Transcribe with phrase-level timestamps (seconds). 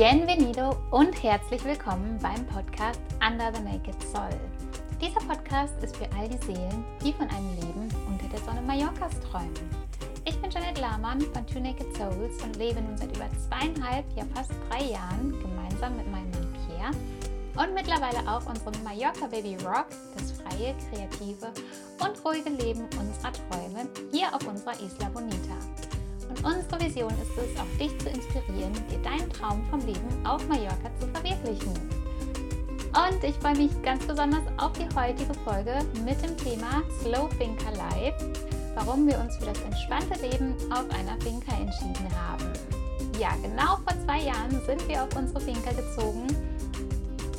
[0.00, 4.30] Bienvenido und herzlich willkommen beim Podcast Under the Naked Soul.
[4.98, 9.12] Dieser Podcast ist für all die Seelen, die von einem Leben unter der Sonne Mallorcas
[9.30, 9.52] träumen.
[10.24, 14.24] Ich bin Janet Lahmann von Two Naked Souls und lebe nun seit über zweieinhalb, ja
[14.34, 16.92] fast drei Jahren gemeinsam mit meinem Mann Pierre
[17.62, 21.52] und mittlerweile auch unserem Mallorca Baby Rock, das freie, kreative
[22.02, 25.58] und ruhige Leben unserer Träume hier auf unserer Isla Bonita.
[26.30, 30.46] Und unsere Vision ist es, auch dich zu inspirieren, dir deinen Traum vom Leben auf
[30.46, 31.74] Mallorca zu verwirklichen.
[32.90, 35.74] Und ich freue mich ganz besonders auf die heutige Folge
[36.04, 38.32] mit dem Thema Slow Thinker Life,
[38.74, 42.52] warum wir uns für das entspannte Leben auf einer Finca entschieden haben.
[43.18, 46.26] Ja, genau vor zwei Jahren sind wir auf unsere Finca gezogen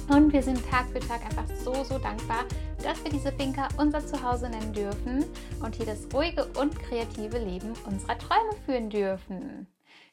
[0.10, 2.44] und wir sind Tag für Tag einfach so, so dankbar,
[2.84, 5.26] dass wir diese Finca unser Zuhause nennen dürfen
[5.62, 9.68] und hier das ruhige und kreative Leben unserer Träume führen dürfen.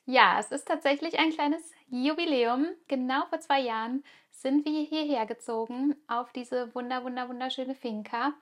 [0.04, 2.66] Ja, es ist tatsächlich ein kleines Jubiläum.
[2.86, 8.34] Genau vor zwei Jahren sind wir hierher gezogen auf diese wunder, wunder, wunderschöne Finca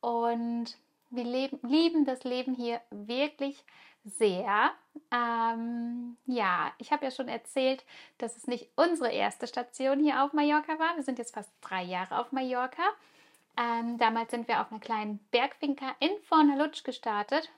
[0.00, 0.76] und
[1.10, 3.64] wir leben, lieben das Leben hier wirklich
[4.04, 4.72] sehr.
[5.10, 7.84] Ähm, ja, ich habe ja schon erzählt,
[8.18, 10.96] dass es nicht unsere erste Station hier auf Mallorca war.
[10.96, 12.82] Wir sind jetzt fast drei Jahre auf Mallorca.
[13.56, 17.50] Ähm, damals sind wir auf einer kleinen Bergfinca in Fornalutsch gestartet.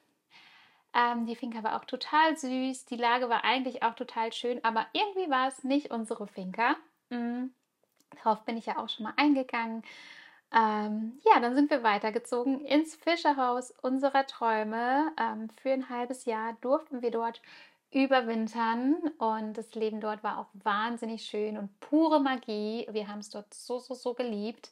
[0.95, 2.87] Ähm, die Finca war auch total süß.
[2.87, 6.77] Die Lage war eigentlich auch total schön, aber irgendwie war es nicht unsere Finca.
[7.11, 7.53] Mhm.
[8.23, 9.83] Darauf bin ich ja auch schon mal eingegangen.
[10.55, 15.13] Ähm, ja, dann sind wir weitergezogen ins Fischerhaus unserer Träume.
[15.19, 17.43] Ähm, für ein halbes Jahr durften wir dort
[17.91, 22.87] überwintern und das Leben dort war auch wahnsinnig schön und pure Magie.
[22.91, 24.71] Wir haben es dort so, so, so geliebt.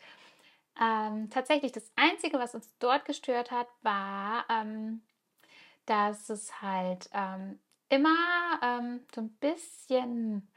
[0.81, 5.03] Ähm, tatsächlich das Einzige, was uns dort gestört hat, war, ähm,
[5.87, 10.49] dass es halt ähm, immer ähm, so ein bisschen,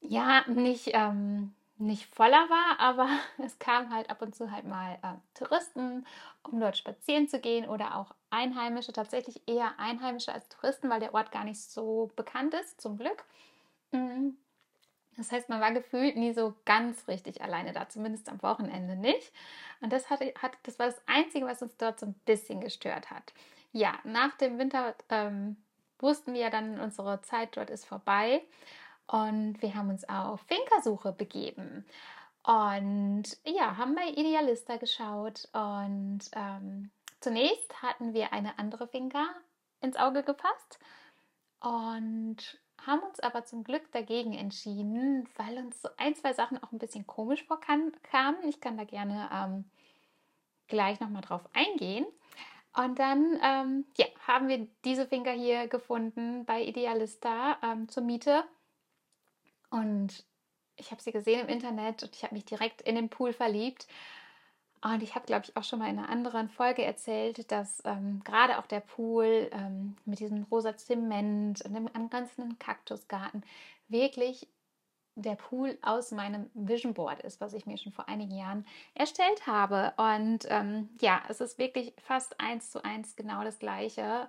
[0.00, 3.08] ja, nicht ähm, nicht voller war, aber
[3.44, 6.06] es kamen halt ab und zu halt mal äh, Touristen,
[6.42, 11.14] um dort spazieren zu gehen oder auch Einheimische, tatsächlich eher Einheimische als Touristen, weil der
[11.14, 13.24] Ort gar nicht so bekannt ist, zum Glück.
[13.92, 14.36] Mhm.
[15.16, 19.32] Das heißt, man war gefühlt nie so ganz richtig alleine da, zumindest am Wochenende nicht.
[19.80, 23.10] Und das, hatte, hat, das war das Einzige, was uns dort so ein bisschen gestört
[23.10, 23.32] hat.
[23.72, 25.56] Ja, nach dem Winter ähm,
[25.98, 28.42] wussten wir dann, unsere Zeit dort ist vorbei.
[29.06, 31.84] Und wir haben uns auf Finkersuche begeben.
[32.44, 35.48] Und ja, haben bei Idealista geschaut.
[35.52, 39.26] Und ähm, zunächst hatten wir eine andere Finca
[39.80, 40.78] ins Auge gefasst.
[41.60, 46.72] Und haben uns aber zum Glück dagegen entschieden, weil uns so ein, zwei Sachen auch
[46.72, 47.92] ein bisschen komisch vorkamen.
[48.48, 49.64] Ich kann da gerne ähm,
[50.68, 52.06] gleich nochmal drauf eingehen.
[52.76, 58.44] Und dann ähm, ja, haben wir diese Finca hier gefunden bei Idealista ähm, zur Miete
[59.70, 60.24] und
[60.76, 63.86] ich habe sie gesehen im Internet und ich habe mich direkt in den Pool verliebt.
[64.82, 68.22] Und ich habe, glaube ich, auch schon mal in einer anderen Folge erzählt, dass ähm,
[68.24, 73.44] gerade auch der Pool ähm, mit diesem rosa Zement und dem angrenzenden Kaktusgarten
[73.88, 74.48] wirklich
[75.16, 78.64] der Pool aus meinem Vision Board ist, was ich mir schon vor einigen Jahren
[78.94, 79.92] erstellt habe.
[79.96, 84.28] Und ähm, ja, es ist wirklich fast eins zu eins genau das gleiche.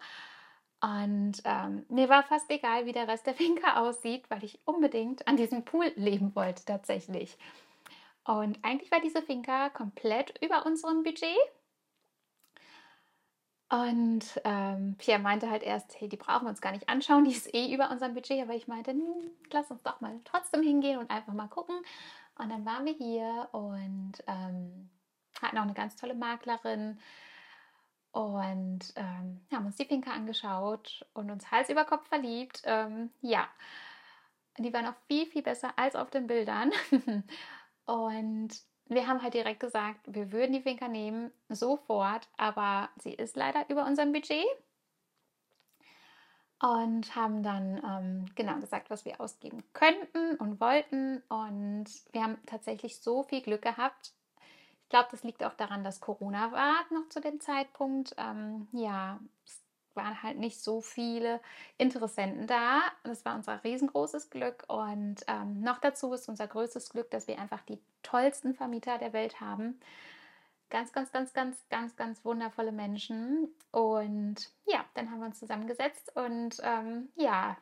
[0.81, 5.27] Und ähm, mir war fast egal, wie der Rest der Finca aussieht, weil ich unbedingt
[5.27, 7.37] an diesem Pool leben wollte tatsächlich.
[8.23, 11.37] Und eigentlich war diese Finca komplett über unserem Budget.
[13.69, 17.31] Und ähm, Pierre meinte halt erst, hey, die brauchen wir uns gar nicht anschauen, die
[17.31, 18.41] ist eh über unserem Budget.
[18.41, 21.75] Aber ich meinte, hm, lass uns doch mal trotzdem hingehen und einfach mal gucken.
[22.37, 24.89] Und dann waren wir hier und ähm,
[25.41, 26.99] hatten auch eine ganz tolle Maklerin,
[28.11, 32.61] und ähm, haben uns die Finca angeschaut und uns Hals über Kopf verliebt.
[32.65, 33.47] Ähm, ja,
[34.57, 36.71] die waren auch viel, viel besser als auf den Bildern.
[37.85, 38.49] und
[38.87, 43.69] wir haben halt direkt gesagt, wir würden die Finca nehmen, sofort, aber sie ist leider
[43.69, 44.45] über unserem Budget.
[46.61, 51.23] Und haben dann ähm, genau gesagt, was wir ausgeben könnten und wollten.
[51.27, 54.13] Und wir haben tatsächlich so viel Glück gehabt,
[54.91, 58.13] glaube, das liegt auch daran, dass Corona war noch zu dem Zeitpunkt.
[58.17, 59.60] Ähm, ja, es
[59.95, 61.39] waren halt nicht so viele
[61.77, 62.81] Interessenten da.
[63.03, 64.63] Das war unser riesengroßes Glück.
[64.67, 69.13] Und ähm, noch dazu ist unser größtes Glück, dass wir einfach die tollsten Vermieter der
[69.13, 69.79] Welt haben.
[70.69, 73.49] Ganz, ganz, ganz, ganz, ganz, ganz wundervolle Menschen.
[73.71, 77.57] Und ja, dann haben wir uns zusammengesetzt und ähm, ja,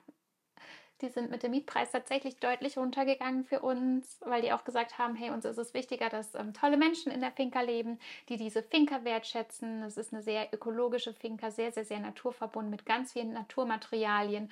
[1.02, 5.16] die sind mit dem Mietpreis tatsächlich deutlich runtergegangen für uns, weil die auch gesagt haben,
[5.16, 8.64] hey, uns ist es wichtiger, dass ähm, tolle Menschen in der Finca leben, die diese
[8.64, 9.84] Finca wertschätzen.
[9.84, 14.52] Es ist eine sehr ökologische Finca, sehr, sehr, sehr naturverbunden mit ganz vielen Naturmaterialien.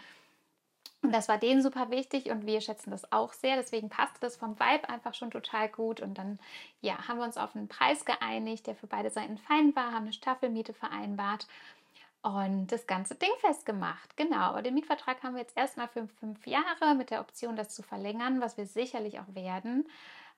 [1.03, 3.55] Und das war denen super wichtig und wir schätzen das auch sehr.
[3.55, 6.01] Deswegen passte das vom Vibe einfach schon total gut.
[6.01, 6.39] Und dann
[6.81, 10.03] ja, haben wir uns auf einen Preis geeinigt, der für beide Seiten fein war, haben
[10.03, 11.47] eine Staffelmiete vereinbart
[12.21, 14.17] und das ganze Ding festgemacht.
[14.17, 17.83] Genau, den Mietvertrag haben wir jetzt erstmal für fünf Jahre mit der Option, das zu
[17.83, 19.87] verlängern, was wir sicherlich auch werden.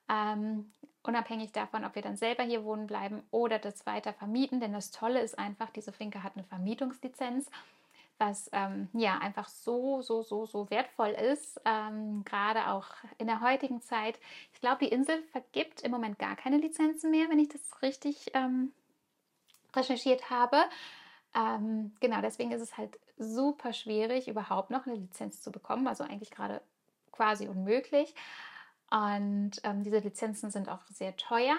[0.08, 0.72] Ähm,
[1.02, 4.60] unabhängig davon, ob wir dann selber hier wohnen bleiben oder das weiter vermieten.
[4.60, 7.50] Denn das Tolle ist einfach, diese Finke hat eine Vermietungslizenz
[8.20, 12.86] was ähm, ja einfach so, so, so, so wertvoll ist, ähm, gerade auch
[13.18, 14.20] in der heutigen Zeit.
[14.52, 18.30] Ich glaube, die Insel vergibt im Moment gar keine Lizenzen mehr, wenn ich das richtig
[18.34, 18.72] ähm,
[19.74, 20.58] recherchiert habe.
[21.34, 26.04] Ähm, genau, deswegen ist es halt super schwierig, überhaupt noch eine Lizenz zu bekommen, also
[26.04, 26.60] eigentlich gerade
[27.12, 28.14] quasi unmöglich.
[28.90, 31.56] Und ähm, diese Lizenzen sind auch sehr teuer.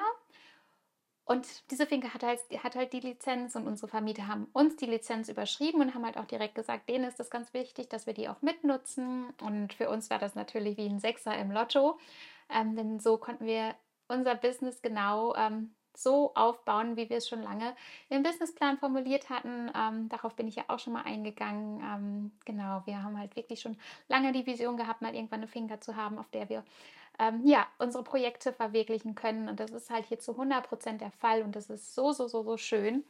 [1.23, 4.85] Und diese Finke hat halt, hat halt die Lizenz und unsere Vermieter haben uns die
[4.85, 8.13] Lizenz überschrieben und haben halt auch direkt gesagt, denen ist das ganz wichtig, dass wir
[8.13, 9.29] die auch mitnutzen.
[9.41, 11.97] Und für uns war das natürlich wie ein Sechser im Lotto,
[12.50, 13.75] ähm, denn so konnten wir
[14.09, 17.76] unser Business genau ähm, so aufbauen, wie wir es schon lange
[18.10, 19.72] im Businessplan formuliert hatten.
[19.76, 21.82] Ähm, darauf bin ich ja auch schon mal eingegangen.
[21.82, 23.78] Ähm, genau, wir haben halt wirklich schon
[24.08, 26.64] lange die Vision gehabt, mal irgendwann eine Finger zu haben, auf der wir
[27.20, 29.50] ähm, ja, unsere Projekte verwirklichen können.
[29.50, 32.28] Und das ist halt hier zu 100 Prozent der Fall und das ist so, so,
[32.28, 33.04] so, so schön.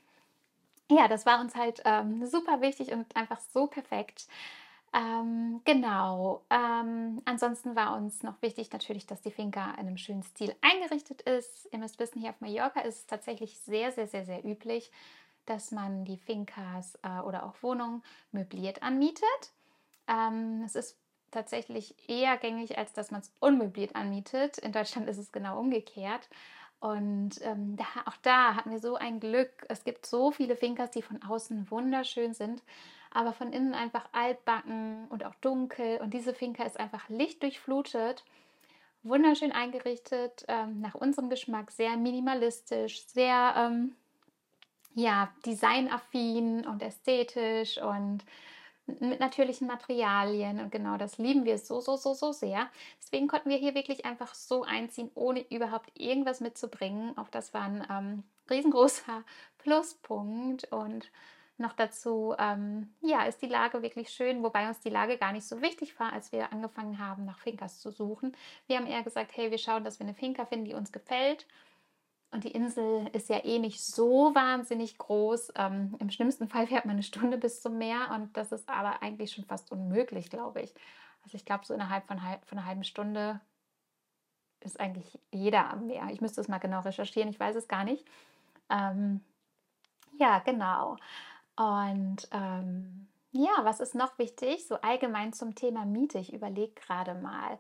[0.90, 4.28] Ja, das war uns halt ähm, super wichtig und einfach so perfekt.
[4.94, 6.44] Ähm, genau.
[6.50, 11.22] Ähm, ansonsten war uns noch wichtig natürlich, dass die Finca in einem schönen Stil eingerichtet
[11.22, 11.70] ist.
[11.72, 14.92] Ihr müsst wissen, hier auf Mallorca ist es tatsächlich sehr, sehr, sehr, sehr üblich,
[15.46, 19.54] dass man die Fincas äh, oder auch Wohnungen möbliert anmietet.
[20.08, 20.98] Ähm, es ist
[21.32, 24.58] tatsächlich eher gängig, als dass man es unmöbliert anmietet.
[24.58, 26.30] In Deutschland ist es genau umgekehrt.
[26.82, 29.66] Und ähm, da, auch da hatten wir so ein Glück.
[29.70, 32.62] Es gibt so viele Finkers, die von außen wunderschön sind,
[33.14, 36.00] aber von innen einfach altbacken und auch dunkel.
[36.02, 38.24] Und diese Finca ist einfach lichtdurchflutet,
[39.04, 43.96] wunderschön eingerichtet, ähm, nach unserem Geschmack sehr minimalistisch, sehr ähm,
[44.96, 48.24] ja, designaffin und ästhetisch und
[49.00, 52.70] mit natürlichen Materialien und genau das lieben wir so, so, so, so sehr.
[53.00, 57.18] Deswegen konnten wir hier wirklich einfach so einziehen, ohne überhaupt irgendwas mitzubringen.
[57.18, 59.24] Auch das war ein ähm, riesengroßer
[59.60, 61.10] Pluspunkt und
[61.62, 65.46] noch dazu, ähm, ja, ist die Lage wirklich schön, wobei uns die Lage gar nicht
[65.46, 68.36] so wichtig war, als wir angefangen haben, nach Finkers zu suchen.
[68.68, 71.46] Wir haben eher gesagt, hey, wir schauen, dass wir eine Finca finden, die uns gefällt
[72.32, 75.52] und die Insel ist ja eh nicht so wahnsinnig groß.
[75.58, 79.04] Ähm, Im schlimmsten Fall fährt man eine Stunde bis zum Meer und das ist aber
[79.04, 80.74] eigentlich schon fast unmöglich, glaube ich.
[81.24, 83.42] Also ich glaube, so innerhalb von, von einer halben Stunde
[84.62, 86.08] ist eigentlich jeder am Meer.
[86.12, 88.06] Ich müsste es mal genau recherchieren, ich weiß es gar nicht.
[88.70, 89.22] Ähm,
[90.18, 90.98] ja, genau.
[91.62, 94.68] Und ähm, ja, was ist noch wichtig?
[94.68, 96.18] So allgemein zum Thema Miete.
[96.20, 97.60] Ich überlege gerade mal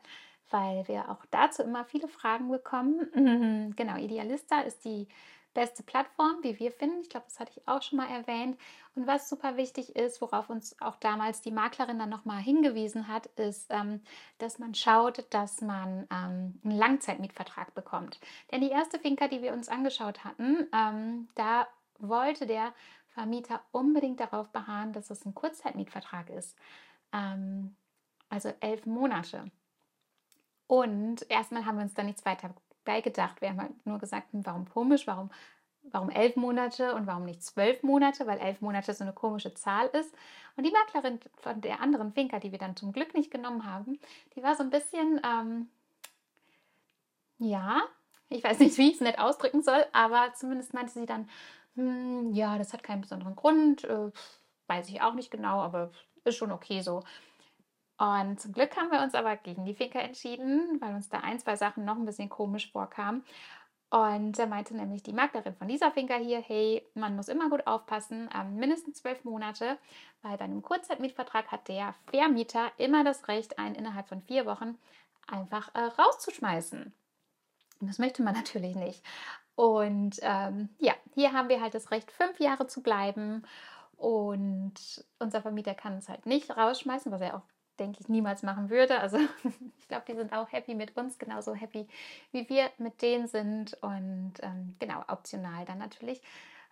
[0.52, 3.74] weil wir auch dazu immer viele Fragen bekommen.
[3.76, 5.08] Genau, Idealista ist die
[5.54, 7.02] beste Plattform, wie wir finden.
[7.02, 8.58] Ich glaube, das hatte ich auch schon mal erwähnt.
[8.96, 13.28] Und was super wichtig ist, worauf uns auch damals die Maklerin dann nochmal hingewiesen hat,
[13.38, 14.02] ist, ähm,
[14.38, 18.20] dass man schaut, dass man ähm, einen Langzeitmietvertrag bekommt.
[18.52, 21.68] Denn die erste Finca, die wir uns angeschaut hatten, ähm, da
[22.00, 22.74] wollte der
[23.14, 26.58] Vermieter unbedingt darauf beharren, dass es ein Kurzzeitmietvertrag ist.
[27.12, 27.76] Ähm,
[28.30, 29.46] also elf Monate.
[30.68, 32.54] Und erstmal haben wir uns da nichts weiter
[32.86, 33.42] beigedacht.
[33.42, 35.30] Wir haben halt nur gesagt, hm, warum komisch, warum,
[35.84, 39.88] warum elf Monate und warum nicht zwölf Monate, weil elf Monate so eine komische Zahl
[39.88, 40.16] ist.
[40.56, 44.00] Und die Maklerin von der anderen Finca, die wir dann zum Glück nicht genommen haben,
[44.36, 45.70] die war so ein bisschen, ähm,
[47.38, 47.82] ja,
[48.30, 51.28] ich weiß nicht, wie ich es nicht ausdrücken soll, aber zumindest meinte sie dann,
[51.76, 54.12] hm, ja, das hat keinen besonderen Grund, äh,
[54.68, 55.92] weiß ich auch nicht genau, aber
[56.24, 57.04] ist schon okay so.
[57.98, 61.40] Und zum Glück haben wir uns aber gegen die Finca entschieden, weil uns da ein,
[61.40, 63.24] zwei Sachen noch ein bisschen komisch vorkamen.
[63.92, 67.68] Und da meinte nämlich die Maklerin von dieser Finca hier, hey, man muss immer gut
[67.68, 69.78] aufpassen, ähm, mindestens zwölf Monate,
[70.22, 74.78] weil bei einem Kurzzeitmietvertrag hat der Vermieter immer das Recht, einen innerhalb von vier Wochen
[75.28, 76.94] einfach äh, rauszuschmeißen.
[77.82, 79.04] Und das möchte man natürlich nicht.
[79.62, 83.44] Und ähm, ja, hier haben wir halt das Recht, fünf Jahre zu bleiben.
[83.96, 84.74] Und
[85.20, 87.44] unser Vermieter kann es halt nicht rausschmeißen, was er auch
[87.78, 89.00] denke ich, niemals machen würde.
[89.00, 89.18] Also
[89.78, 91.88] ich glaube, die sind auch happy mit uns, genauso happy
[92.32, 93.78] wie wir mit denen sind.
[93.82, 96.24] Und ähm, genau, optional dann natürlich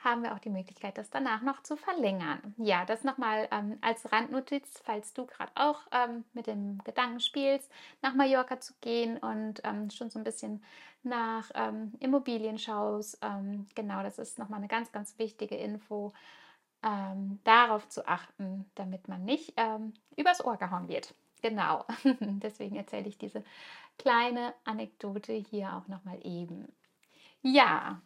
[0.03, 2.55] haben wir auch die Möglichkeit, das danach noch zu verlängern.
[2.57, 7.69] Ja, das nochmal ähm, als Randnotiz, falls du gerade auch ähm, mit dem Gedanken spielst,
[8.01, 10.63] nach Mallorca zu gehen und ähm, schon so ein bisschen
[11.03, 13.19] nach ähm, Immobilien schaust.
[13.21, 16.13] Ähm, genau, das ist nochmal eine ganz, ganz wichtige Info
[16.81, 19.53] ähm, darauf zu achten, damit man nicht
[20.15, 21.13] übers Ohr gehauen wird.
[21.41, 21.85] genau.
[22.19, 23.43] Deswegen erzähle ich diese
[23.97, 26.71] kleine Anekdote hier auch nochmal eben.
[27.41, 28.01] Ja,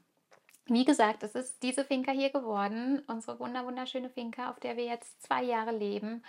[0.65, 5.21] wie gesagt, es ist diese Finca hier geworden, unsere wunderschöne Finca, auf der wir jetzt
[5.23, 6.23] zwei Jahre leben.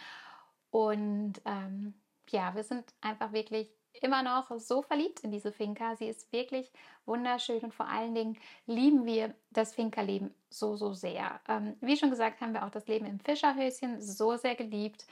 [0.71, 1.95] Und ähm,
[2.31, 3.71] ja, wir sind einfach wirklich
[4.03, 5.95] immer noch so verliebt in diese Finca.
[5.97, 6.73] Sie ist wirklich
[7.07, 8.37] wunderschön und vor allen Dingen
[8.67, 11.41] lieben wir das Finca-Leben so, so sehr.
[11.49, 15.07] Ähm, wie schon gesagt, haben wir auch das Leben im Fischerhöschen so sehr geliebt.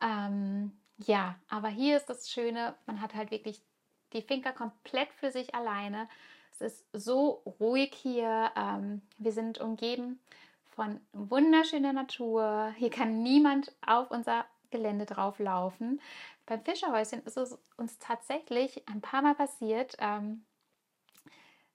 [0.00, 3.60] Ähm, ja, aber hier ist das Schöne, man hat halt wirklich
[4.12, 6.08] die Finca komplett für sich alleine.
[6.62, 8.52] Es ist so ruhig hier.
[8.56, 10.20] Ähm, wir sind umgeben
[10.76, 12.72] von wunderschöner Natur.
[12.76, 16.00] Hier kann niemand auf unser Gelände drauf laufen.
[16.46, 20.44] Beim Fischerhäuschen ist es uns tatsächlich ein paar Mal passiert, ähm,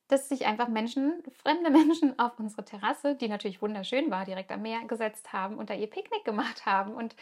[0.07, 4.61] dass sich einfach Menschen, fremde Menschen auf unsere Terrasse, die natürlich wunderschön war, direkt am
[4.61, 6.93] Meer gesetzt haben und da ihr Picknick gemacht haben.
[6.93, 7.15] Und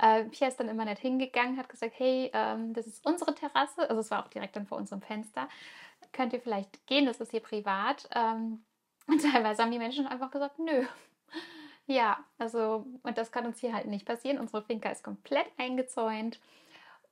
[0.00, 3.88] äh, Pia ist dann immer nicht hingegangen, hat gesagt, hey, ähm, das ist unsere Terrasse.
[3.88, 5.48] Also es war auch direkt dann vor unserem Fenster.
[6.12, 8.08] Könnt ihr vielleicht gehen, das ist hier privat.
[8.14, 8.64] Ähm,
[9.06, 10.84] und teilweise haben die Menschen einfach gesagt, nö,
[11.86, 14.38] ja, also, und das kann uns hier halt nicht passieren.
[14.38, 16.40] Unsere Finca ist komplett eingezäunt.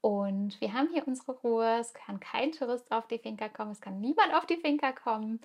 [0.01, 1.79] Und wir haben hier unsere Ruhe.
[1.81, 3.73] Es kann kein Tourist auf die Finca kommen.
[3.73, 5.41] Es kann niemand auf die Finca kommen.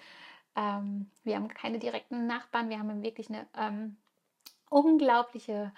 [0.55, 2.69] Ähm, wir haben keine direkten Nachbarn.
[2.69, 3.97] Wir haben wirklich eine ähm,
[4.69, 5.73] unglaubliche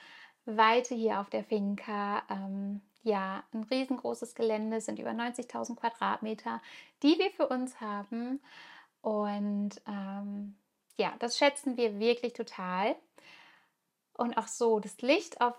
[0.46, 2.24] Weite hier auf der Finca.
[2.30, 6.62] Ähm, ja, ein riesengroßes Gelände, sind über 90.000 Quadratmeter,
[7.04, 8.42] die wir für uns haben.
[9.02, 10.58] Und ähm,
[10.98, 12.96] ja, das schätzen wir wirklich total.
[14.14, 15.56] Und auch so, das Licht auf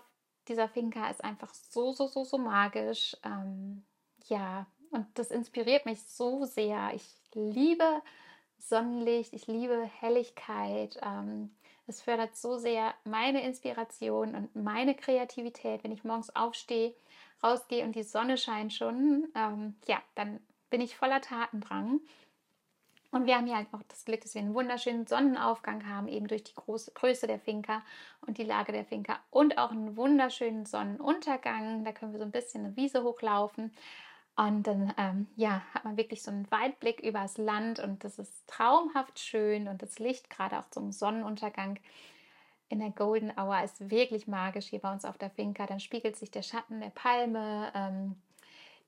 [0.47, 3.17] dieser Finca ist einfach so, so, so, so magisch.
[3.23, 3.83] Ähm,
[4.25, 6.91] ja, und das inspiriert mich so sehr.
[6.93, 8.03] Ich liebe
[8.59, 10.99] Sonnenlicht, ich liebe Helligkeit.
[11.01, 11.55] Ähm,
[11.89, 15.83] es fördert so sehr meine Inspiration und meine Kreativität.
[15.83, 16.93] Wenn ich morgens aufstehe,
[17.43, 21.99] rausgehe und die Sonne scheint schon, ähm, ja, dann bin ich voller Tatendrang.
[23.11, 26.27] Und wir haben hier halt auch das Glück, dass wir einen wunderschönen Sonnenaufgang haben, eben
[26.27, 27.81] durch die große Größe der Finca
[28.21, 31.83] und die Lage der Finca und auch einen wunderschönen Sonnenuntergang.
[31.85, 33.73] Da können wir so ein bisschen eine Wiese hochlaufen.
[34.39, 38.47] Und dann ähm, ja, hat man wirklich so einen Weitblick übers Land und das ist
[38.47, 41.77] traumhaft schön und das Licht gerade auch zum Sonnenuntergang
[42.69, 45.65] in der Golden Hour ist wirklich magisch hier bei uns auf der Finca.
[45.65, 48.15] Dann spiegelt sich der Schatten der Palme ähm,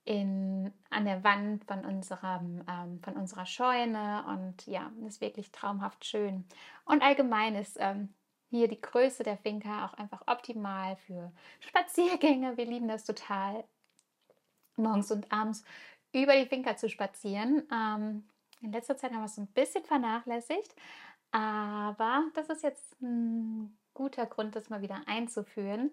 [0.06, 6.06] in, an der Wand von, unserem, ähm, von unserer Scheune und ja, ist wirklich traumhaft
[6.06, 6.46] schön.
[6.86, 8.14] Und allgemein ist ähm,
[8.48, 11.30] hier die Größe der Finca auch einfach optimal für
[11.60, 12.56] Spaziergänge.
[12.56, 13.64] Wir lieben das total,
[14.76, 15.64] morgens und abends
[16.12, 17.62] über die Finca zu spazieren.
[17.72, 18.24] Ähm,
[18.60, 20.74] in letzter Zeit haben wir es ein bisschen vernachlässigt,
[21.30, 25.90] aber das ist jetzt ein guter Grund, das mal wieder einzuführen.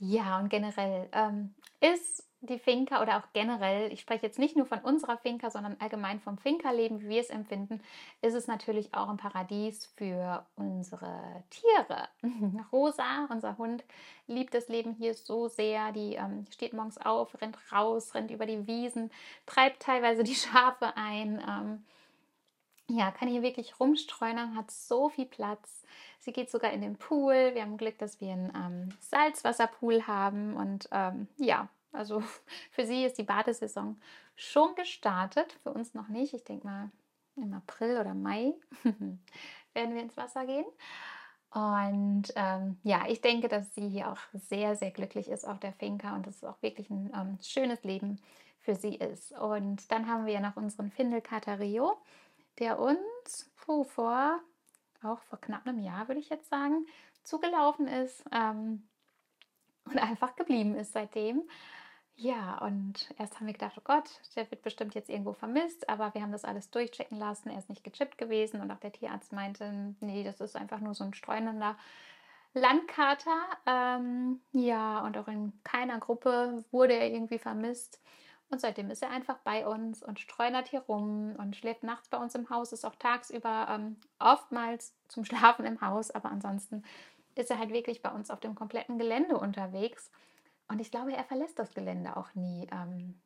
[0.00, 4.64] Ja, und generell ähm, ist die Finca oder auch generell, ich spreche jetzt nicht nur
[4.64, 7.82] von unserer Finca, sondern allgemein vom Finca-Leben, wie wir es empfinden,
[8.22, 12.08] ist es natürlich auch ein Paradies für unsere Tiere.
[12.72, 13.84] Rosa, unser Hund,
[14.26, 15.92] liebt das Leben hier so sehr.
[15.92, 19.10] Die ähm, steht morgens auf, rennt raus, rennt über die Wiesen,
[19.44, 21.42] treibt teilweise die Schafe ein.
[21.46, 21.84] Ähm,
[22.88, 25.84] ja, kann hier wirklich rumstreunern, hat so viel Platz.
[26.20, 27.54] Sie geht sogar in den Pool.
[27.54, 32.22] Wir haben Glück, dass wir einen ähm, Salzwasserpool haben und ähm, ja, also
[32.70, 34.00] für sie ist die Badesaison
[34.36, 36.34] schon gestartet, für uns noch nicht.
[36.34, 36.90] Ich denke mal
[37.36, 38.54] im April oder Mai
[39.72, 40.66] werden wir ins Wasser gehen.
[41.52, 45.72] Und ähm, ja, ich denke, dass sie hier auch sehr, sehr glücklich ist auf der
[45.72, 48.20] Finca und dass es auch wirklich ein ähm, schönes Leben
[48.60, 49.32] für sie ist.
[49.32, 51.96] Und dann haben wir noch unseren Findelkater Rio,
[52.58, 54.38] der uns puh, vor,
[55.02, 56.86] auch vor knapp einem Jahr, würde ich jetzt sagen,
[57.22, 58.88] zugelaufen ist ähm,
[59.84, 61.42] und einfach geblieben ist seitdem.
[62.16, 66.12] Ja, und erst haben wir gedacht, oh Gott, der wird bestimmt jetzt irgendwo vermisst, aber
[66.12, 67.48] wir haben das alles durchchecken lassen.
[67.48, 70.92] Er ist nicht gechippt gewesen und auch der Tierarzt meinte, nee, das ist einfach nur
[70.92, 71.78] so ein streunender
[72.52, 73.40] Landkater.
[73.64, 78.02] Ähm, ja, und auch in keiner Gruppe wurde er irgendwie vermisst.
[78.50, 82.18] Und seitdem ist er einfach bei uns und streunert hier rum und schläft nachts bei
[82.18, 86.82] uns im Haus, ist auch tagsüber ähm, oftmals zum Schlafen im Haus, aber ansonsten
[87.36, 90.10] ist er halt wirklich bei uns auf dem kompletten Gelände unterwegs.
[90.68, 92.68] Und ich glaube, er verlässt das Gelände auch nie.
[92.72, 93.20] Ähm,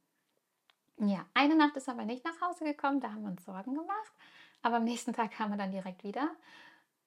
[0.98, 3.74] ja, eine Nacht ist er aber nicht nach Hause gekommen, da haben wir uns Sorgen
[3.74, 4.12] gemacht.
[4.62, 6.30] Aber am nächsten Tag kam er dann direkt wieder.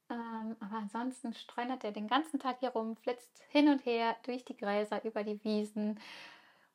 [0.10, 4.46] Ähm, aber ansonsten streunert er den ganzen Tag hier rum, flitzt hin und her durch
[4.46, 6.00] die Gräser, über die Wiesen,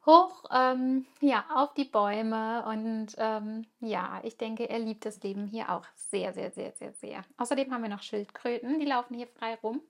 [0.07, 2.65] hoch ähm, ja, auf die Bäume.
[2.67, 6.93] Und ähm, ja, ich denke, er liebt das Leben hier auch sehr, sehr, sehr, sehr,
[6.93, 7.23] sehr.
[7.37, 9.81] Außerdem haben wir noch Schildkröten, die laufen hier frei rum.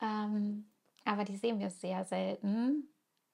[0.00, 0.68] Ähm,
[1.04, 2.88] aber die sehen wir sehr selten.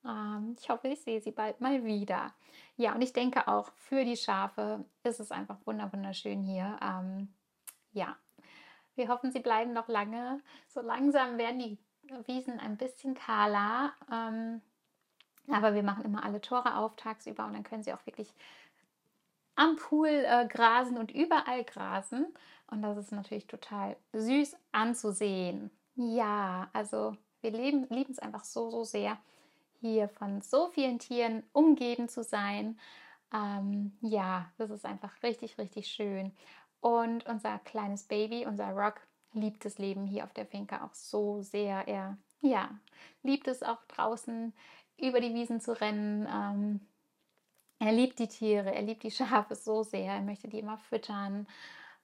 [0.05, 2.33] Ähm, ich hoffe, ich sehe sie bald mal wieder.
[2.77, 6.79] Ja, und ich denke auch für die Schafe ist es einfach wunderschön hier.
[6.83, 7.29] Ähm,
[7.93, 8.17] ja,
[8.95, 10.41] wir hoffen, sie bleiben noch lange.
[10.69, 11.79] So langsam werden die
[12.27, 13.93] Wiesen ein bisschen kahler.
[14.11, 14.63] Ähm,
[15.51, 18.33] aber wir machen immer alle Tore auf tagsüber und dann können sie auch wirklich
[19.57, 22.27] am Pool äh, grasen und überall grasen.
[22.71, 25.71] Und das ist natürlich total süß anzusehen.
[25.97, 29.19] Ja, also wir lieben es einfach so, so sehr,
[29.81, 32.79] hier von so vielen Tieren umgeben zu sein.
[33.33, 36.33] Ähm, ja, das ist einfach richtig, richtig schön.
[36.81, 39.01] Und unser kleines Baby, unser Rock,
[39.33, 41.87] liebt das Leben hier auf der Finca auch so sehr.
[41.87, 42.71] Er ja,
[43.23, 44.53] liebt es auch draußen
[44.99, 46.27] über die Wiesen zu rennen.
[46.33, 46.81] Ähm,
[47.79, 50.13] er liebt die Tiere, er liebt die Schafe so sehr.
[50.13, 51.47] Er möchte die immer füttern.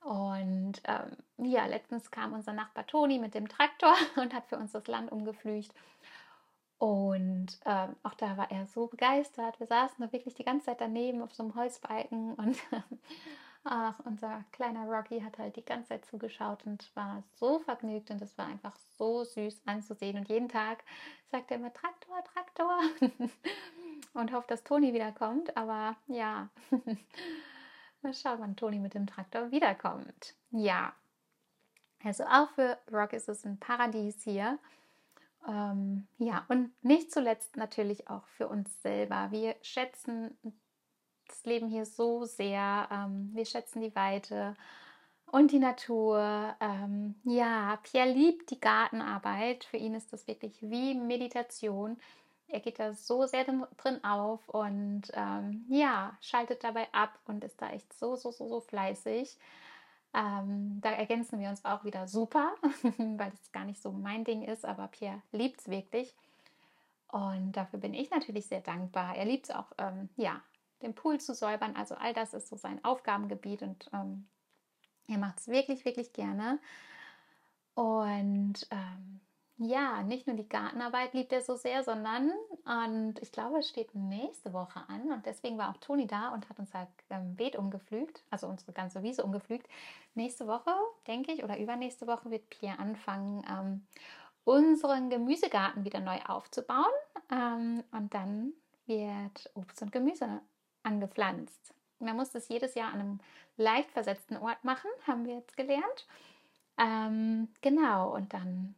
[0.00, 4.72] Und ähm, ja, letztens kam unser Nachbar Toni mit dem Traktor und hat für uns
[4.72, 5.72] das Land umgepflügt.
[6.78, 9.58] Und ähm, auch da war er so begeistert.
[9.58, 12.56] Wir saßen da wirklich die ganze Zeit daneben auf so einem Holzbalken und
[13.64, 18.20] ach, unser kleiner Rocky hat halt die ganze Zeit zugeschaut und war so vergnügt und
[18.22, 20.18] es war einfach so süß anzusehen.
[20.18, 20.84] Und jeden Tag
[21.30, 22.80] sagt er immer Traktor, Traktor
[24.14, 25.56] und hofft, dass Toni wiederkommt.
[25.56, 26.48] Aber ja,
[28.02, 30.34] mal schauen, wann Toni mit dem Traktor wiederkommt.
[30.50, 30.92] Ja,
[32.04, 34.58] also auch für Rock ist es ein Paradies hier.
[35.48, 39.28] Ähm, ja, und nicht zuletzt natürlich auch für uns selber.
[39.30, 40.36] Wir schätzen
[41.28, 42.88] das Leben hier so sehr.
[42.90, 44.56] Ähm, wir schätzen die Weite
[45.26, 46.54] und die Natur.
[46.60, 49.64] Ähm, ja, Pierre liebt die Gartenarbeit.
[49.64, 51.98] Für ihn ist das wirklich wie Meditation.
[52.48, 57.60] Er geht da so sehr drin auf und ähm, ja, schaltet dabei ab und ist
[57.60, 59.36] da echt so, so, so, so fleißig.
[60.14, 62.54] Ähm, da ergänzen wir uns auch wieder super,
[62.98, 66.14] weil es gar nicht so mein Ding ist, aber Pierre liebt es wirklich.
[67.08, 69.16] Und dafür bin ich natürlich sehr dankbar.
[69.16, 70.40] Er liebt es auch, ähm, ja,
[70.84, 71.74] den Pool zu säubern.
[71.76, 74.26] Also all das ist so sein Aufgabengebiet und ähm,
[75.08, 76.58] er macht es wirklich, wirklich gerne.
[77.74, 79.20] Und ähm,
[79.56, 82.32] ja, nicht nur die Gartenarbeit liebt er so sehr, sondern,
[82.64, 86.48] und ich glaube, es steht nächste Woche an und deswegen war auch Toni da und
[86.48, 89.68] hat unser ähm, Beet umgepflügt, also unsere ganze Wiese umgepflügt.
[90.14, 90.72] Nächste Woche,
[91.06, 93.86] denke ich, oder übernächste Woche wird Pierre anfangen, ähm,
[94.42, 96.92] unseren Gemüsegarten wieder neu aufzubauen
[97.30, 98.52] ähm, und dann
[98.86, 100.40] wird Obst und Gemüse
[100.84, 101.74] angepflanzt.
[101.98, 103.20] Man muss das jedes Jahr an einem
[103.56, 106.06] leicht versetzten Ort machen, haben wir jetzt gelernt.
[106.78, 108.74] Ähm, genau, und dann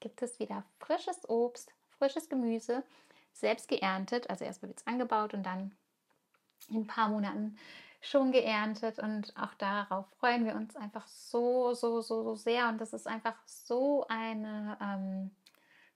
[0.00, 2.82] gibt es wieder frisches Obst, frisches Gemüse,
[3.32, 4.28] selbst geerntet.
[4.30, 5.74] Also erst wird es angebaut und dann
[6.68, 7.56] in ein paar Monaten
[8.00, 8.98] schon geerntet.
[8.98, 12.68] Und auch darauf freuen wir uns einfach so, so, so, so sehr.
[12.68, 15.30] Und das ist einfach so eine ähm,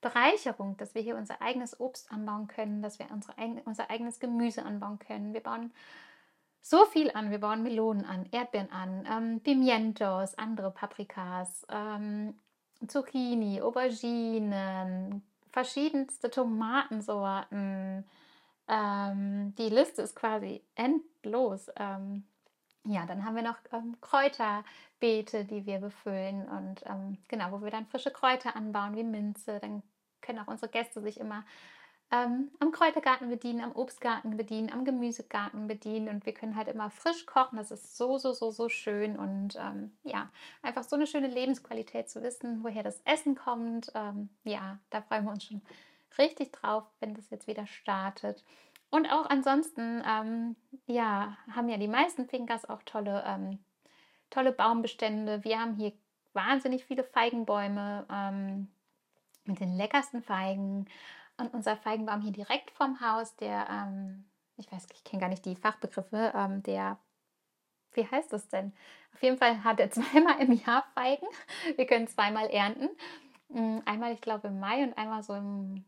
[0.02, 3.34] Bereicherung, dass wir hier unser eigenes Obst anbauen können, dass wir unsere,
[3.64, 5.32] unser eigenes Gemüse anbauen können.
[5.32, 5.72] Wir bauen
[6.62, 7.30] so viel an.
[7.30, 12.34] Wir bauen Melonen an, Erdbeeren an, ähm, Pimientos, andere Paprikas, ähm,
[12.86, 18.04] Zucchini, Auberginen, verschiedenste Tomatensorten.
[18.68, 21.70] Ähm, die Liste ist quasi endlos.
[21.76, 22.24] Ähm,
[22.84, 27.70] ja, dann haben wir noch ähm, Kräuterbeete, die wir befüllen und ähm, genau, wo wir
[27.70, 29.60] dann frische Kräuter anbauen, wie Minze.
[29.60, 29.82] Dann
[30.22, 31.44] können auch unsere Gäste sich immer
[32.12, 36.90] ähm, am Kräutergarten bedienen, am Obstgarten bedienen, am Gemüsegarten bedienen und wir können halt immer
[36.90, 37.56] frisch kochen.
[37.56, 40.30] Das ist so, so, so, so schön und ähm, ja,
[40.61, 43.90] einfach so eine schöne Lebensqualität zu wissen, woher das Essen kommt.
[43.94, 45.62] Ähm, ja, da freuen wir uns schon
[46.18, 48.44] richtig drauf, wenn das jetzt wieder startet.
[48.90, 50.54] Und auch ansonsten, ähm,
[50.87, 53.58] ja, haben ja die meisten Finkers auch tolle, ähm,
[54.28, 55.44] tolle Baumbestände.
[55.44, 55.92] Wir haben hier
[56.35, 58.68] wahnsinnig viele Feigenbäume ähm,
[59.44, 60.87] mit den leckersten Feigen.
[61.38, 64.24] Und unser Feigenbaum hier direkt vom Haus, der, ähm,
[64.57, 66.98] ich weiß, ich kenne gar nicht die Fachbegriffe, ähm, der,
[67.92, 68.72] wie heißt das denn?
[69.14, 71.26] Auf jeden Fall hat er zweimal im Jahr Feigen.
[71.76, 72.88] Wir können zweimal ernten.
[73.48, 75.85] Mm, einmal, ich glaube, im Mai und einmal so im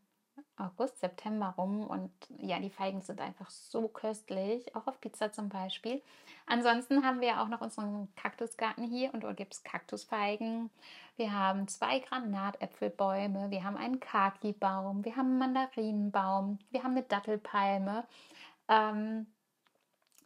[0.56, 1.86] August, September rum.
[1.86, 6.02] Und ja, die Feigen sind einfach so köstlich, auch auf Pizza zum Beispiel.
[6.46, 10.70] Ansonsten haben wir auch noch unseren Kaktusgarten hier und dort gibt es Kaktusfeigen.
[11.16, 17.02] Wir haben zwei Granatäpfelbäume, wir haben einen Kaki-Baum, wir haben einen Mandarinenbaum, wir haben eine
[17.02, 18.04] Dattelpalme.
[18.68, 19.26] Ähm,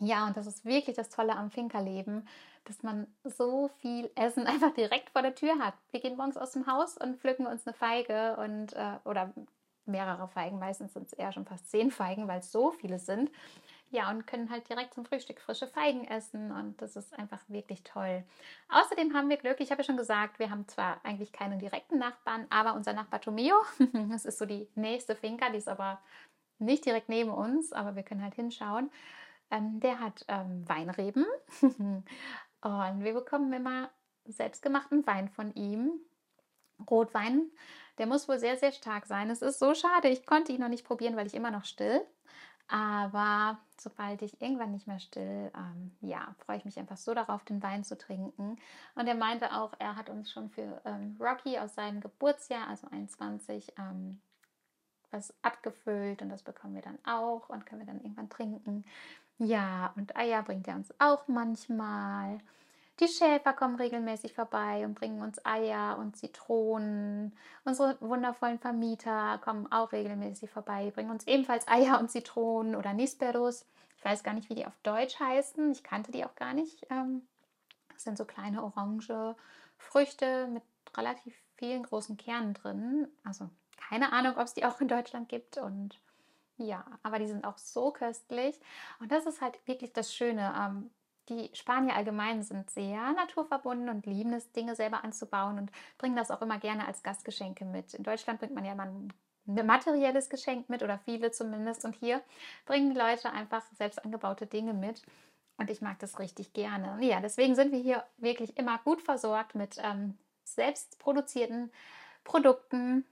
[0.00, 2.26] ja, und das ist wirklich das Tolle am Finkerleben,
[2.64, 5.74] dass man so viel Essen einfach direkt vor der Tür hat.
[5.90, 9.32] Wir gehen morgens aus dem Haus und pflücken uns eine Feige und äh, oder
[9.88, 13.30] mehrere Feigen, meistens sind es eher schon fast zehn Feigen, weil es so viele sind.
[13.90, 17.82] ja, und können halt direkt zum Frühstück frische Feigen essen und das ist einfach wirklich
[17.82, 18.22] toll.
[18.68, 21.98] Außerdem haben wir Glück, ich habe ja schon gesagt, wir haben zwar eigentlich keine direkten
[21.98, 23.56] Nachbarn, aber unser Nachbar Tomeo,
[24.10, 26.00] das ist so die nächste Finca, die ist aber
[26.58, 28.90] nicht direkt neben uns, aber wir können halt hinschauen.
[29.50, 31.24] Ähm, der hat ähm, Weinreben
[31.62, 32.04] und
[33.04, 33.90] wir bekommen immer
[34.26, 35.92] selbstgemachten Wein von ihm.
[36.88, 37.50] Rotwein,
[37.98, 39.30] der muss wohl sehr, sehr stark sein.
[39.30, 42.02] Es ist so schade, ich konnte ihn noch nicht probieren, weil ich immer noch still.
[42.68, 47.42] Aber sobald ich irgendwann nicht mehr still, ähm, ja, freue ich mich einfach so darauf,
[47.44, 48.58] den Wein zu trinken.
[48.94, 52.86] Und er meinte auch, er hat uns schon für ähm, Rocky aus seinem Geburtsjahr, also
[52.90, 54.20] 21, ähm,
[55.10, 58.84] was abgefüllt und das bekommen wir dann auch und können wir dann irgendwann trinken.
[59.38, 62.40] Ja, und Eier bringt er uns auch manchmal.
[63.00, 67.36] Die Schäfer kommen regelmäßig vorbei und bringen uns Eier und Zitronen.
[67.64, 73.66] Unsere wundervollen Vermieter kommen auch regelmäßig vorbei, bringen uns ebenfalls Eier und Zitronen oder Nisperos.
[73.96, 75.70] Ich weiß gar nicht, wie die auf Deutsch heißen.
[75.70, 76.86] Ich kannte die auch gar nicht.
[76.90, 77.22] Ähm,
[77.92, 79.36] das sind so kleine orange
[79.76, 80.62] Früchte mit
[80.96, 83.08] relativ vielen großen Kernen drin.
[83.22, 85.56] Also keine Ahnung, ob es die auch in Deutschland gibt.
[85.56, 86.00] Und
[86.56, 88.58] ja, aber die sind auch so köstlich.
[88.98, 90.52] Und das ist halt wirklich das Schöne.
[90.56, 90.90] Ähm,
[91.28, 96.30] die Spanier allgemein sind sehr naturverbunden und lieben es, Dinge selber anzubauen und bringen das
[96.30, 97.94] auch immer gerne als Gastgeschenke mit.
[97.94, 99.12] In Deutschland bringt man ja immer ein
[99.46, 101.84] materielles Geschenk mit oder viele zumindest.
[101.84, 102.22] Und hier
[102.66, 105.02] bringen die Leute einfach selbst angebaute Dinge mit.
[105.56, 106.98] Und ich mag das richtig gerne.
[107.04, 111.72] Ja, deswegen sind wir hier wirklich immer gut versorgt mit ähm, selbst produzierten
[112.24, 113.04] Produkten.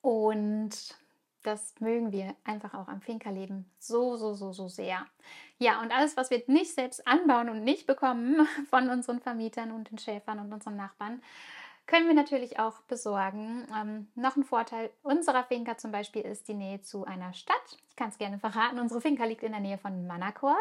[0.00, 0.96] Und
[1.44, 5.06] das mögen wir einfach auch am Finkerleben so, so, so, so sehr.
[5.58, 9.90] Ja, und alles, was wir nicht selbst anbauen und nicht bekommen von unseren Vermietern und
[9.90, 11.22] den Schäfern und unseren Nachbarn,
[11.86, 13.66] können wir natürlich auch besorgen.
[13.74, 17.78] Ähm, noch ein Vorteil unserer Finca zum Beispiel ist die Nähe zu einer Stadt.
[17.88, 18.78] Ich kann es gerne verraten.
[18.78, 20.56] Unsere Finca liegt in der Nähe von Manacor.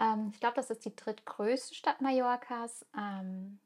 [0.00, 2.84] Ähm, ich glaube, das ist die drittgrößte Stadt Mallorcas.
[2.98, 3.60] Ähm,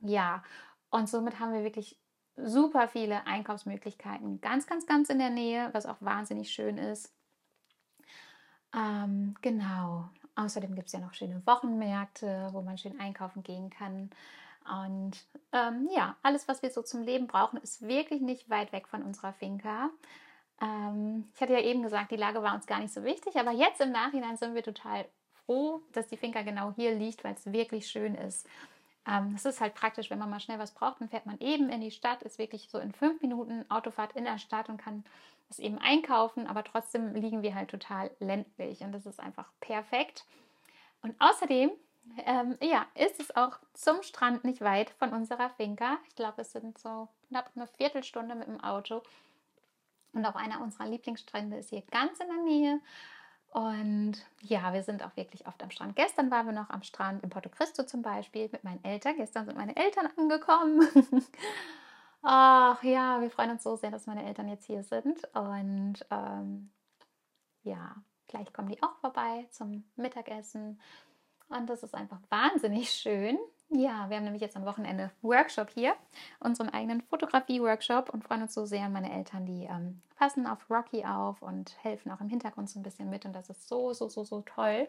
[0.00, 0.42] ja,
[0.90, 1.98] und somit haben wir wirklich
[2.36, 4.40] super viele Einkaufsmöglichkeiten.
[4.40, 7.12] Ganz, ganz, ganz in der Nähe, was auch wahnsinnig schön ist.
[8.74, 10.08] Ähm, genau.
[10.34, 14.10] Außerdem gibt es ja noch schöne Wochenmärkte, wo man schön einkaufen gehen kann.
[14.68, 15.16] Und
[15.52, 19.02] ähm, ja, alles, was wir so zum Leben brauchen, ist wirklich nicht weit weg von
[19.02, 19.90] unserer Finca.
[20.60, 23.52] Ähm, ich hatte ja eben gesagt, die Lage war uns gar nicht so wichtig, aber
[23.52, 25.06] jetzt im Nachhinein sind wir total
[25.44, 28.46] froh, dass die Finca genau hier liegt, weil es wirklich schön ist.
[29.08, 31.68] Ähm, es ist halt praktisch, wenn man mal schnell was braucht, dann fährt man eben
[31.70, 35.04] in die Stadt, ist wirklich so in fünf Minuten Autofahrt in der Stadt und kann
[35.48, 40.24] das eben einkaufen, aber trotzdem liegen wir halt total ländlich und das ist einfach perfekt.
[41.02, 41.70] Und außerdem
[42.24, 45.98] ähm, ja, ist es auch zum Strand nicht weit von unserer Finca.
[46.08, 49.02] Ich glaube, es sind so knapp eine Viertelstunde mit dem Auto.
[50.12, 52.80] Und auch einer unserer Lieblingsstrände ist hier ganz in der Nähe.
[53.56, 55.96] Und ja, wir sind auch wirklich oft am Strand.
[55.96, 59.16] Gestern waren wir noch am Strand in Porto Cristo zum Beispiel mit meinen Eltern.
[59.16, 60.86] Gestern sind meine Eltern angekommen.
[62.22, 65.24] Ach ja, wir freuen uns so sehr, dass meine Eltern jetzt hier sind.
[65.34, 66.70] Und ähm,
[67.62, 67.96] ja,
[68.28, 70.78] gleich kommen die auch vorbei zum Mittagessen.
[71.48, 73.38] Und das ist einfach wahnsinnig schön.
[73.68, 75.96] Ja, wir haben nämlich jetzt am Wochenende Workshop hier,
[76.38, 78.88] unseren eigenen Fotografie-Workshop und freuen uns so sehr.
[78.88, 82.84] Meine Eltern, die ähm, passen auf Rocky auf und helfen auch im Hintergrund so ein
[82.84, 84.86] bisschen mit und das ist so, so, so, so toll.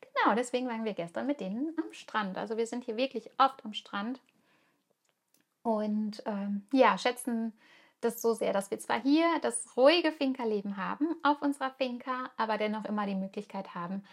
[0.00, 2.38] Genau, deswegen waren wir gestern mit denen am Strand.
[2.38, 4.18] Also wir sind hier wirklich oft am Strand
[5.62, 7.52] und ähm, ja, schätzen
[8.00, 12.56] das so sehr, dass wir zwar hier das ruhige Finkerleben haben auf unserer Finca, aber
[12.56, 14.04] dennoch immer die Möglichkeit haben,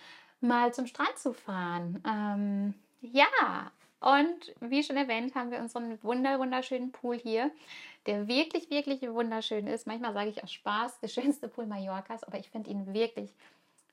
[0.41, 2.03] mal zum Strand zu fahren.
[2.05, 3.71] Ähm, ja,
[4.03, 7.51] und wie schon erwähnt, haben wir unseren wunder wunderschönen Pool hier,
[8.05, 9.87] der wirklich, wirklich wunderschön ist.
[9.87, 13.33] Manchmal sage ich aus Spaß, der schönste Pool Mallorcas, aber ich finde ihn wirklich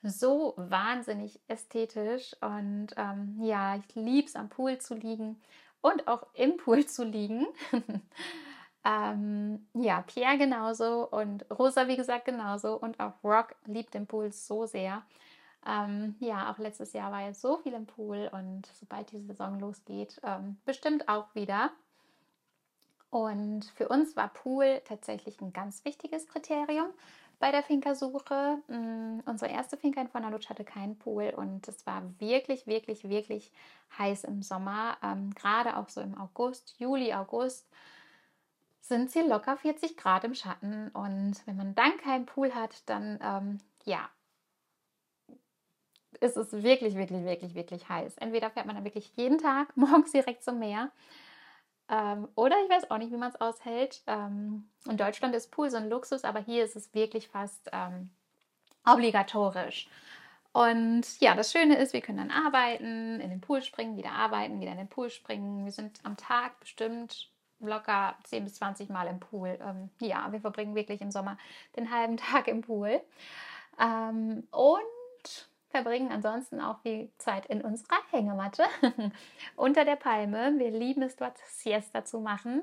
[0.03, 2.35] so wahnsinnig ästhetisch.
[2.41, 5.41] Und ähm, ja, ich liebe es, am Pool zu liegen
[5.81, 7.47] und auch im Pool zu liegen.
[8.85, 12.75] ähm, ja, Pierre genauso und Rosa, wie gesagt, genauso.
[12.75, 15.03] Und auch Rock liebt den Pool so sehr.
[15.67, 19.61] Ähm, ja, auch letztes Jahr war jetzt so viel im Pool und sobald die Saison
[19.61, 21.71] losgeht, ähm, bestimmt auch wieder.
[23.11, 26.91] Und für uns war Pool tatsächlich ein ganz wichtiges Kriterium
[27.41, 28.59] bei der Finkersuche.
[28.69, 33.53] Mm, unsere erste Finca in Fornaluch hatte keinen Pool und es war wirklich, wirklich, wirklich
[33.99, 34.97] heiß im Sommer.
[35.03, 37.69] Ähm, Gerade auch so im August, Juli, August
[38.81, 40.89] sind sie locker 40 Grad im Schatten.
[40.91, 44.09] Und wenn man dann keinen Pool hat, dann ähm, ja,
[46.21, 48.19] ist es wirklich, wirklich, wirklich, wirklich heiß.
[48.19, 50.91] Entweder fährt man dann wirklich jeden Tag morgens direkt zum Meer
[51.91, 54.03] ähm, oder ich weiß auch nicht, wie man es aushält.
[54.07, 58.11] Ähm, in Deutschland ist Pool so ein Luxus, aber hier ist es wirklich fast ähm,
[58.87, 59.89] obligatorisch.
[60.53, 64.61] Und ja, das Schöne ist, wir können dann arbeiten, in den Pool springen, wieder arbeiten,
[64.61, 65.65] wieder in den Pool springen.
[65.65, 67.31] Wir sind am Tag bestimmt
[67.61, 69.59] locker 10 bis 20 Mal im Pool.
[69.61, 71.39] Ähm, ja, wir verbringen wirklich im Sommer
[71.77, 73.01] den halben Tag im Pool.
[73.81, 78.65] Ähm, und verbringen ansonsten auch viel Zeit in unserer Hängematte
[79.57, 80.55] unter der Palme.
[80.59, 82.63] Wir lieben es dort Siesta zu machen.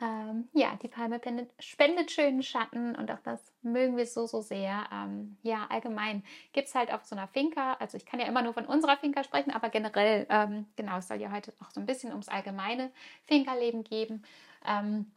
[0.00, 4.40] Ähm, ja, die Palme spendet, spendet, schönen Schatten und auch das mögen wir so, so
[4.40, 4.84] sehr.
[4.92, 8.42] Ähm, ja, allgemein gibt es halt auf so einer Finca, also ich kann ja immer
[8.42, 11.80] nur von unserer Finca sprechen, aber generell, ähm, genau, es soll ja heute auch so
[11.80, 12.90] ein bisschen ums allgemeine
[13.26, 14.24] Finca-Leben geben.
[14.66, 15.12] Ähm,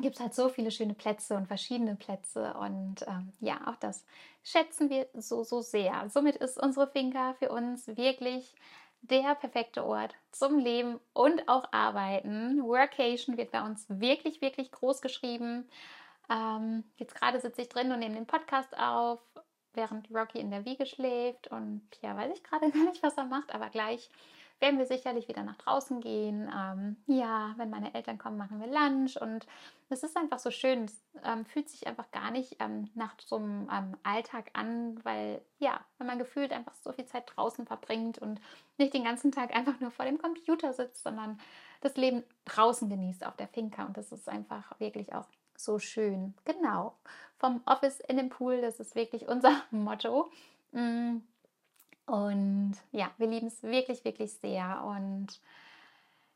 [0.00, 4.04] gibt es halt so viele schöne Plätze und verschiedene Plätze und ähm, ja, auch das
[4.42, 6.08] schätzen wir so, so sehr.
[6.08, 8.54] Somit ist unsere Finca für uns wirklich
[9.02, 12.62] der perfekte Ort zum Leben und auch Arbeiten.
[12.62, 15.68] Workation wird bei uns wirklich, wirklich groß geschrieben.
[16.30, 19.20] Ähm, jetzt gerade sitze ich drin und nehme den Podcast auf,
[19.74, 21.48] während Rocky in der Wiege schläft.
[21.48, 24.10] Und ja, weiß ich gerade gar nicht, was er macht, aber gleich
[24.60, 26.50] werden wir sicherlich wieder nach draußen gehen.
[26.54, 29.46] Ähm, ja, wenn meine Eltern kommen, machen wir Lunch und
[29.88, 30.84] es ist einfach so schön.
[30.84, 35.40] Es ähm, fühlt sich einfach gar nicht ähm, nach so einem ähm, Alltag an, weil
[35.58, 38.40] ja, wenn man gefühlt einfach so viel Zeit draußen verbringt und
[38.76, 41.40] nicht den ganzen Tag einfach nur vor dem Computer sitzt, sondern
[41.80, 46.34] das Leben draußen genießt auf der Finca und das ist einfach wirklich auch so schön.
[46.44, 46.94] Genau.
[47.38, 50.30] Vom Office in den Pool, das ist wirklich unser Motto.
[50.72, 51.18] Mm.
[52.08, 54.82] Und ja, wir lieben es wirklich, wirklich sehr.
[54.84, 55.40] Und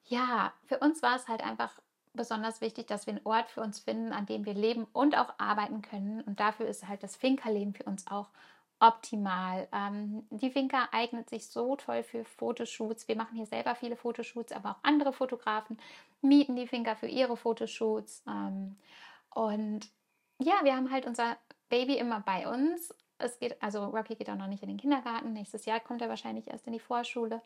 [0.05, 1.73] ja, für uns war es halt einfach
[2.13, 5.33] besonders wichtig, dass wir einen Ort für uns finden, an dem wir leben und auch
[5.39, 6.21] arbeiten können.
[6.21, 8.29] Und dafür ist halt das Finca-Leben für uns auch
[8.81, 9.67] optimal.
[9.73, 13.09] Ähm, die Finca eignet sich so toll für Fotoshoots.
[13.09, 15.79] Wir machen hier selber viele Fotoshoots, aber auch andere Fotografen
[16.21, 18.25] mieten die Finca für ihre Fotoshoots.
[18.27, 18.77] Ähm,
[19.31, 19.89] und
[20.39, 21.39] ja, wir haben halt unser
[21.71, 25.33] Baby immer bei uns es geht, also Rocky geht auch noch nicht in den Kindergarten.
[25.33, 27.41] Nächstes Jahr kommt er wahrscheinlich erst in die Vorschule.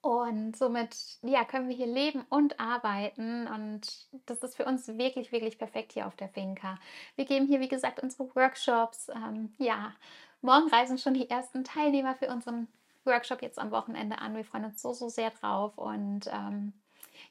[0.00, 3.46] Und somit ja, können wir hier leben und arbeiten.
[3.46, 3.80] Und
[4.26, 6.78] das ist für uns wirklich, wirklich perfekt hier auf der Finca.
[7.16, 9.08] Wir geben hier, wie gesagt, unsere Workshops.
[9.08, 9.94] Ähm, ja,
[10.42, 12.68] morgen reisen schon die ersten Teilnehmer für unseren
[13.04, 14.36] Workshop jetzt am Wochenende an.
[14.36, 15.78] Wir freuen uns so, so sehr drauf.
[15.78, 16.74] Und ähm,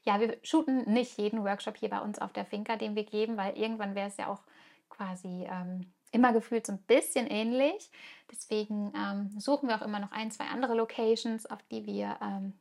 [0.03, 3.37] ja, wir shooten nicht jeden Workshop hier bei uns auf der Finca, den wir geben,
[3.37, 4.41] weil irgendwann wäre es ja auch
[4.89, 7.91] quasi ähm, immer gefühlt so ein bisschen ähnlich.
[8.31, 12.53] Deswegen ähm, suchen wir auch immer noch ein, zwei andere Locations, auf die wir ähm,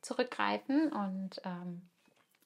[0.00, 0.92] zurückgreifen.
[0.92, 1.82] Und ähm,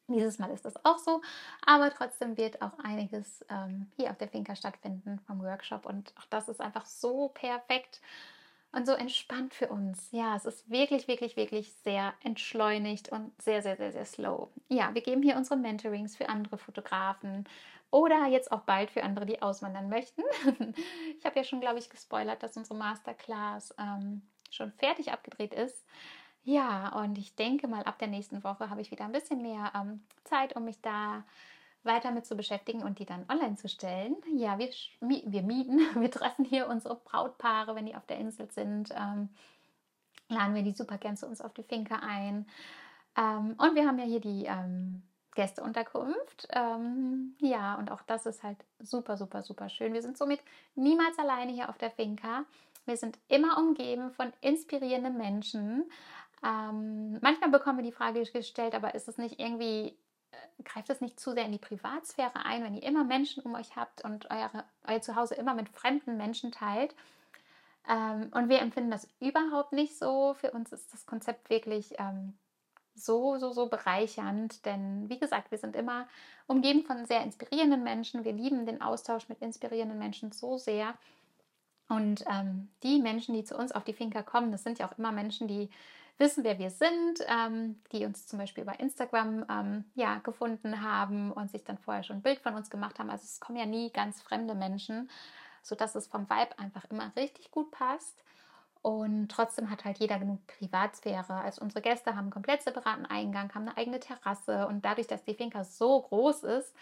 [0.08, 1.22] dieses Mal ist das auch so.
[1.64, 5.86] Aber trotzdem wird auch einiges ähm, hier auf der Finca stattfinden vom Workshop.
[5.86, 8.00] Und auch das ist einfach so perfekt
[8.72, 10.08] und so entspannt für uns.
[10.10, 14.48] Ja, es ist wirklich, wirklich, wirklich sehr entschleunigt und sehr, sehr, sehr, sehr slow.
[14.68, 17.46] Ja, wir geben hier unsere Mentorings für andere Fotografen,
[17.94, 20.22] oder jetzt auch bald für andere, die auswandern möchten.
[21.16, 25.86] ich habe ja schon, glaube ich, gespoilert, dass unsere Masterclass ähm, schon fertig abgedreht ist.
[26.42, 29.70] Ja, und ich denke mal, ab der nächsten Woche habe ich wieder ein bisschen mehr
[29.76, 31.22] ähm, Zeit, um mich da
[31.84, 34.16] weiter mit zu beschäftigen und die dann online zu stellen.
[34.34, 38.90] Ja, wir, wir mieten, wir treffen hier unsere Brautpaare, wenn die auf der Insel sind.
[38.90, 39.28] Ähm,
[40.28, 42.48] laden wir die super gern zu uns auf die Finke ein.
[43.16, 46.48] Ähm, und wir haben ja hier die ähm, Gästeunterkunft.
[46.50, 49.92] Ähm, ja, und auch das ist halt super, super, super schön.
[49.92, 50.40] Wir sind somit
[50.74, 52.44] niemals alleine hier auf der Finca.
[52.86, 55.90] Wir sind immer umgeben von inspirierenden Menschen.
[56.44, 59.96] Ähm, manchmal bekommen wir die Frage gestellt, aber ist es nicht irgendwie,
[60.32, 63.54] äh, greift es nicht zu sehr in die Privatsphäre ein, wenn ihr immer Menschen um
[63.54, 66.94] euch habt und eure, euer Zuhause immer mit fremden Menschen teilt?
[67.88, 70.34] Ähm, und wir empfinden das überhaupt nicht so.
[70.34, 72.34] Für uns ist das Konzept wirklich ähm,
[72.94, 76.06] so, so, so bereichernd, denn wie gesagt, wir sind immer
[76.46, 78.24] umgeben von sehr inspirierenden Menschen.
[78.24, 80.94] Wir lieben den Austausch mit inspirierenden Menschen so sehr.
[81.88, 84.98] Und ähm, die Menschen, die zu uns auf die Finca kommen, das sind ja auch
[84.98, 85.70] immer Menschen, die
[86.18, 91.32] wissen, wer wir sind, ähm, die uns zum Beispiel über Instagram ähm, ja, gefunden haben
[91.32, 93.10] und sich dann vorher schon ein Bild von uns gemacht haben.
[93.10, 95.10] Also es kommen ja nie ganz fremde Menschen,
[95.62, 98.22] sodass es vom Vibe einfach immer richtig gut passt.
[98.84, 101.36] Und trotzdem hat halt jeder genug Privatsphäre.
[101.36, 104.66] Also unsere Gäste haben einen komplett separaten Eingang, haben eine eigene Terrasse.
[104.66, 106.74] Und dadurch, dass die Finca so groß ist,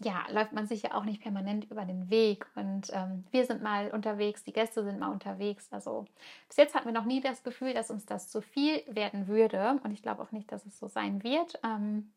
[0.00, 2.44] ja, läuft man sich ja auch nicht permanent über den Weg.
[2.56, 5.68] Und ähm, wir sind mal unterwegs, die Gäste sind mal unterwegs.
[5.70, 6.06] Also
[6.48, 9.78] bis jetzt hatten wir noch nie das Gefühl, dass uns das zu viel werden würde.
[9.84, 11.60] Und ich glaube auch nicht, dass es so sein wird.
[11.62, 12.10] Ähm,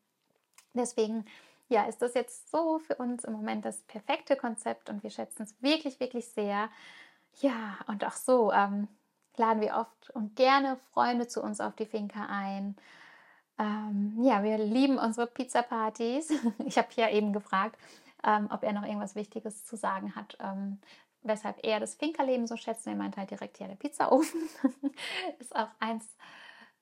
[0.74, 1.26] deswegen
[1.68, 5.44] ja, ist das jetzt so für uns im Moment das perfekte Konzept und wir schätzen
[5.44, 6.70] es wirklich, wirklich sehr.
[7.40, 8.88] Ja, und auch so, ähm,
[9.36, 12.76] laden wir oft und gerne Freunde zu uns auf die Finca ein.
[13.58, 16.32] Ähm, ja, wir lieben unsere Pizza-Partys.
[16.66, 17.78] Ich habe ja eben gefragt,
[18.24, 20.36] ähm, ob er noch irgendwas Wichtiges zu sagen hat.
[20.40, 20.78] Ähm,
[21.22, 22.86] weshalb er das Finkerleben so schätzt.
[22.86, 24.40] Er meint halt direkt, ja, der Pizzaofen
[25.38, 26.16] ist auch eins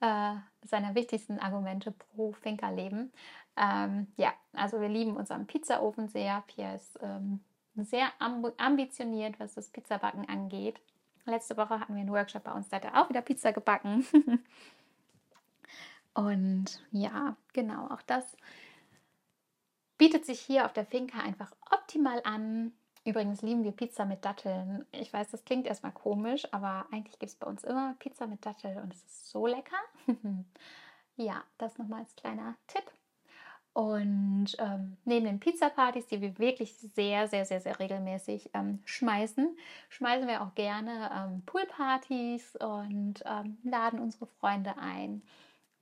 [0.00, 0.34] äh,
[0.64, 3.12] seiner wichtigsten Argumente pro Finkerleben.
[3.56, 6.42] Ähm, ja, also wir lieben unseren Pizzaofen sehr.
[6.46, 7.40] Pierre ist ähm,
[7.76, 8.08] sehr
[8.56, 10.80] ambitioniert, was das Pizzabacken angeht.
[11.24, 14.06] Letzte Woche hatten wir einen Workshop bei uns, da hat er auch wieder Pizza gebacken.
[16.14, 18.36] Und ja, genau, auch das
[19.96, 22.72] bietet sich hier auf der Finca einfach optimal an.
[23.04, 24.84] Übrigens lieben wir Pizza mit Datteln.
[24.92, 28.44] Ich weiß, das klingt erstmal komisch, aber eigentlich gibt es bei uns immer Pizza mit
[28.44, 29.76] Datteln und es ist so lecker.
[31.16, 32.84] ja, das nochmal als kleiner Tipp.
[33.72, 39.56] Und ähm, neben den Pizzapartys, die wir wirklich sehr, sehr, sehr, sehr regelmäßig ähm, schmeißen,
[39.88, 45.22] schmeißen wir auch gerne ähm, Poolpartys und ähm, laden unsere Freunde ein.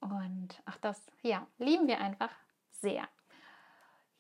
[0.01, 2.31] Und ach, das, ja, lieben wir einfach
[2.73, 3.09] sehr.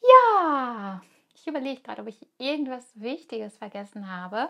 [0.00, 1.02] Ja,
[1.35, 4.48] ich überlege gerade, ob ich irgendwas Wichtiges vergessen habe.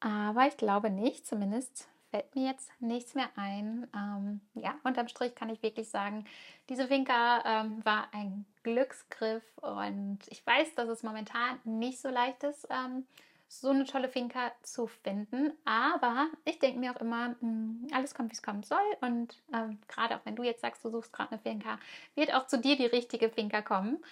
[0.00, 3.88] Aber ich glaube nicht, zumindest fällt mir jetzt nichts mehr ein.
[3.92, 6.24] Ähm, ja, unterm Strich kann ich wirklich sagen,
[6.68, 12.44] diese Finca ähm, war ein Glücksgriff und ich weiß, dass es momentan nicht so leicht
[12.44, 13.04] ist, ähm,
[13.48, 15.54] so eine tolle Finca zu finden.
[15.64, 18.78] Aber ich denke mir auch immer, mh, hm, alles kommt, wie es kommen soll.
[19.00, 21.80] Und ähm, gerade auch wenn du jetzt sagst, du suchst gerade eine Finca,
[22.14, 24.04] wird auch zu dir die richtige Finca kommen.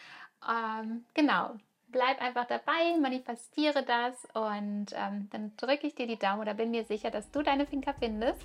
[0.49, 1.55] Ähm, genau,
[1.93, 6.71] bleib einfach dabei, manifestiere das und ähm, dann drücke ich dir die Daumen oder bin
[6.71, 8.41] mir sicher, dass du deine Finca findest.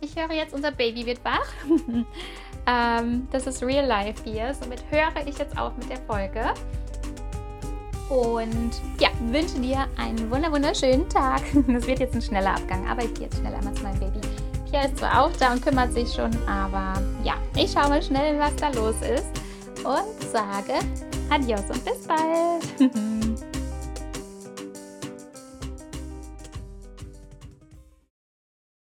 [0.00, 1.46] Ich höre jetzt, unser Baby wird wach.
[2.66, 4.54] ähm, das ist Real Life hier.
[4.54, 6.54] Somit höre ich jetzt auf mit der Folge.
[8.08, 8.70] Und
[9.00, 11.42] ja, wünsche dir einen wunderschönen Tag.
[11.66, 14.20] Das wird jetzt ein schneller Abgang, aber ich gehe jetzt schneller mal zu meinem Baby.
[14.70, 18.38] Pia ist zwar auch da und kümmert sich schon, aber ja, ich schaue mal schnell,
[18.38, 19.26] was da los ist
[19.84, 20.74] und sage
[21.30, 22.92] Adios und bis bald.